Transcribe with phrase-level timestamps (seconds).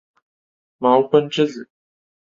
[0.79, 1.69] 茅坤之子。